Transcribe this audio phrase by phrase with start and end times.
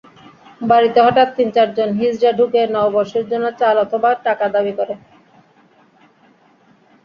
[0.61, 4.93] বাড়িতে হঠাৎ তিন-চারজন হিজড়া ঢুকে নববর্ষের জন্য চাল অথবা টাকা দাবি করে।